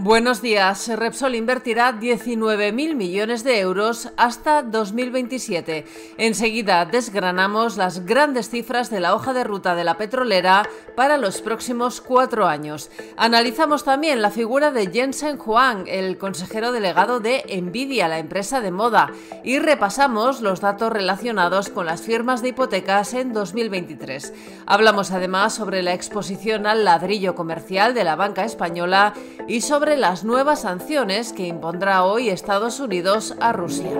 [0.00, 0.86] Buenos días.
[0.86, 5.86] Repsol invertirá 19.000 millones de euros hasta 2027.
[6.18, 10.62] Enseguida desgranamos las grandes cifras de la hoja de ruta de la petrolera
[10.94, 12.92] para los próximos cuatro años.
[13.16, 18.70] Analizamos también la figura de Jensen Huang, el consejero delegado de Nvidia, la empresa de
[18.70, 19.10] moda,
[19.42, 24.32] y repasamos los datos relacionados con las firmas de hipotecas en 2023.
[24.64, 29.12] Hablamos además sobre la exposición al ladrillo comercial de la banca española
[29.48, 33.90] y sobre las nuevas sanciones que impondrá hoy Estados Unidos a Rusia.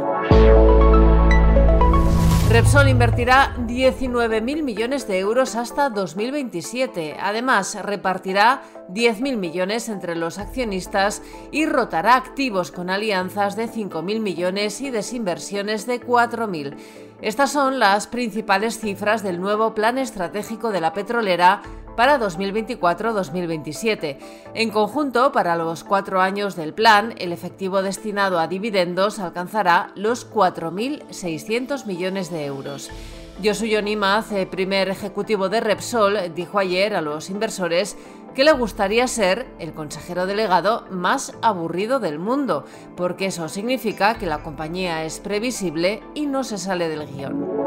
[2.50, 7.16] Repsol invertirá 19.000 millones de euros hasta 2027.
[7.20, 14.80] Además, repartirá 10.000 millones entre los accionistas y rotará activos con alianzas de 5.000 millones
[14.80, 16.76] y desinversiones de 4.000.
[17.20, 21.60] Estas son las principales cifras del nuevo plan estratégico de la petrolera
[21.98, 24.18] para 2024-2027.
[24.54, 30.30] En conjunto, para los cuatro años del plan, el efectivo destinado a dividendos alcanzará los
[30.30, 32.88] 4.600 millones de euros.
[33.42, 37.96] Yosuyo Nimaz, primer ejecutivo de Repsol, dijo ayer a los inversores
[38.32, 42.64] que le gustaría ser el consejero delegado más aburrido del mundo,
[42.96, 47.57] porque eso significa que la compañía es previsible y no se sale del guion.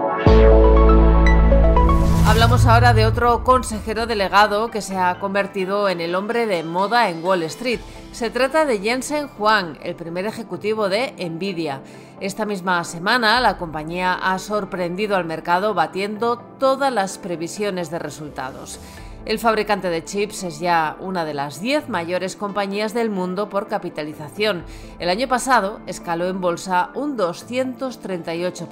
[2.32, 7.10] Hablamos ahora de otro consejero delegado que se ha convertido en el hombre de moda
[7.10, 7.82] en Wall Street.
[8.14, 11.82] Se trata de Jensen Huang, el primer ejecutivo de Nvidia.
[12.22, 18.80] Esta misma semana la compañía ha sorprendido al mercado batiendo todas las previsiones de resultados.
[19.26, 23.68] El fabricante de chips es ya una de las 10 mayores compañías del mundo por
[23.68, 24.64] capitalización.
[25.00, 28.72] El año pasado escaló en bolsa un 238%.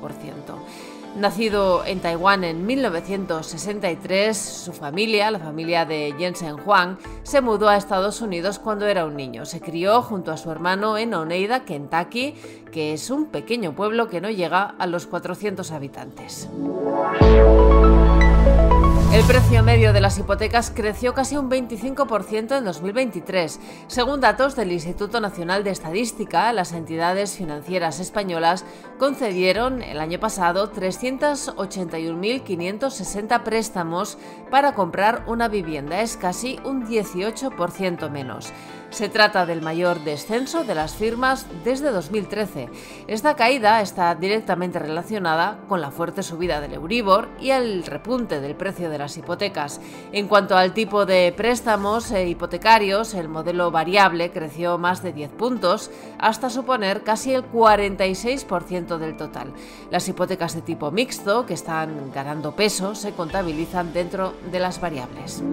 [1.15, 7.77] Nacido en Taiwán en 1963, su familia, la familia de Jensen Huang, se mudó a
[7.77, 9.45] Estados Unidos cuando era un niño.
[9.45, 12.35] Se crió junto a su hermano en Oneida, Kentucky,
[12.71, 16.47] que es un pequeño pueblo que no llega a los 400 habitantes.
[19.29, 23.59] El precio medio de las hipotecas creció casi un 25% en 2023.
[23.85, 28.65] Según datos del Instituto Nacional de Estadística, las entidades financieras españolas
[28.97, 34.17] concedieron el año pasado 381.560 préstamos
[34.49, 36.01] para comprar una vivienda.
[36.01, 38.51] Es casi un 18% menos.
[38.91, 42.69] Se trata del mayor descenso de las firmas desde 2013.
[43.07, 48.55] Esta caída está directamente relacionada con la fuerte subida del Euribor y el repunte del
[48.55, 49.79] precio de las hipotecas.
[50.11, 55.31] En cuanto al tipo de préstamos e hipotecarios, el modelo variable creció más de 10
[55.31, 59.53] puntos hasta suponer casi el 46% del total.
[59.91, 65.43] Las hipotecas de tipo mixto, que están ganando peso, se contabilizan dentro de las variables.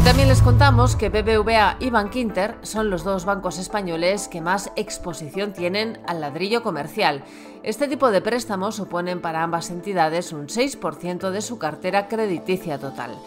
[0.00, 4.72] Hoy también les contamos que BBVA y Bankinter son los dos bancos españoles que más
[4.74, 7.22] exposición tienen al ladrillo comercial.
[7.62, 13.18] Este tipo de préstamos suponen para ambas entidades un 6% de su cartera crediticia total.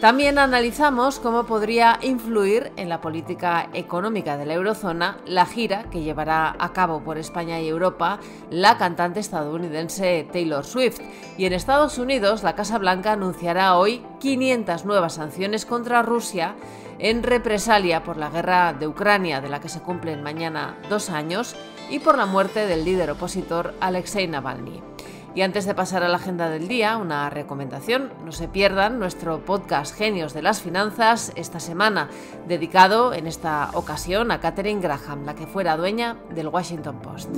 [0.00, 6.00] También analizamos cómo podría influir en la política económica de la eurozona la gira que
[6.00, 8.18] llevará a cabo por España y Europa
[8.48, 11.00] la cantante estadounidense Taylor Swift.
[11.36, 16.54] Y en Estados Unidos, la Casa Blanca anunciará hoy 500 nuevas sanciones contra Rusia
[16.98, 21.56] en represalia por la guerra de Ucrania, de la que se cumplen mañana dos años,
[21.90, 24.89] y por la muerte del líder opositor Alexei Navalny.
[25.34, 29.44] Y antes de pasar a la agenda del día, una recomendación, no se pierdan nuestro
[29.44, 32.08] podcast Genios de las Finanzas esta semana,
[32.48, 37.30] dedicado en esta ocasión a Catherine Graham, la que fuera dueña del Washington Post.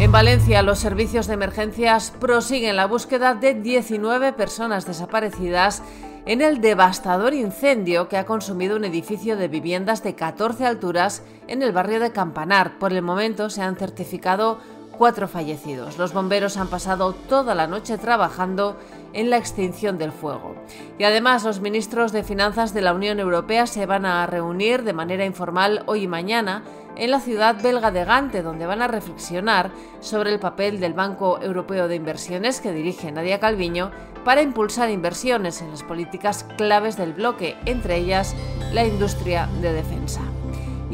[0.00, 5.82] En Valencia, los servicios de emergencias prosiguen la búsqueda de 19 personas desaparecidas
[6.26, 11.62] en el devastador incendio que ha consumido un edificio de viviendas de 14 alturas en
[11.62, 12.78] el barrio de Campanar.
[12.78, 14.58] Por el momento se han certificado
[14.96, 15.98] cuatro fallecidos.
[15.98, 18.76] Los bomberos han pasado toda la noche trabajando
[19.12, 20.54] en la extinción del fuego.
[20.98, 24.92] Y además los ministros de Finanzas de la Unión Europea se van a reunir de
[24.92, 26.62] manera informal hoy y mañana
[26.96, 29.70] en la ciudad belga de Gante, donde van a reflexionar
[30.00, 33.90] sobre el papel del Banco Europeo de Inversiones que dirige Nadia Calviño
[34.24, 38.34] para impulsar inversiones en las políticas claves del bloque, entre ellas
[38.72, 40.20] la industria de defensa.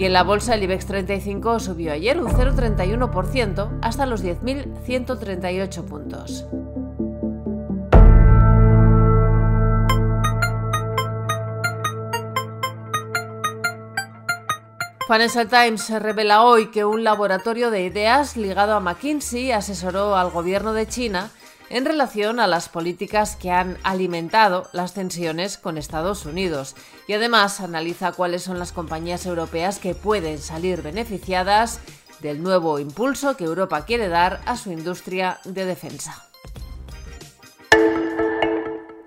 [0.01, 6.47] Y en la bolsa el IBEX 35 subió ayer un 0,31% hasta los 10.138 puntos.
[15.07, 20.73] Financial Times revela hoy que un laboratorio de ideas ligado a McKinsey asesoró al gobierno
[20.73, 21.29] de China
[21.71, 26.75] en relación a las políticas que han alimentado las tensiones con Estados Unidos
[27.07, 31.81] y además analiza cuáles son las compañías europeas que pueden salir beneficiadas
[32.21, 36.30] del nuevo impulso que Europa quiere dar a su industria de defensa.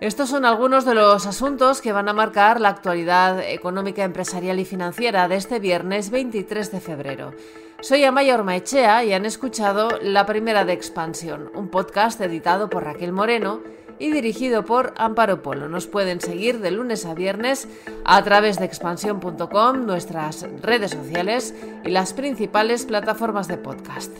[0.03, 4.65] Estos son algunos de los asuntos que van a marcar la actualidad económica, empresarial y
[4.65, 7.31] financiera de este viernes 23 de febrero.
[7.79, 13.13] Soy Amaya Ormaechea y han escuchado La Primera de Expansión, un podcast editado por Raquel
[13.13, 13.61] Moreno
[13.97, 15.69] y dirigido por Amparo Polo.
[15.69, 17.69] Nos pueden seguir de lunes a viernes
[18.03, 21.55] a través de expansión.com, nuestras redes sociales
[21.85, 24.19] y las principales plataformas de podcast.